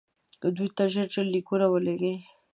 دوی 0.55 0.69
ته 0.75 0.83
ژر 0.93 1.07
ژر 1.13 1.25
لیکونه 1.35 1.65
ولېږو. 1.69 2.13